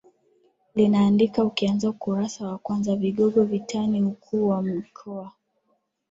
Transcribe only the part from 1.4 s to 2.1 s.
ukianza